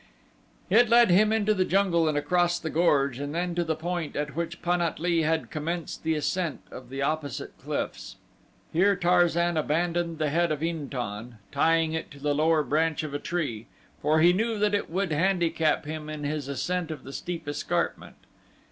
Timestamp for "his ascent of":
16.23-17.03